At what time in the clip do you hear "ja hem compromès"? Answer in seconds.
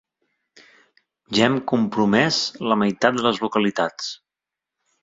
1.39-2.41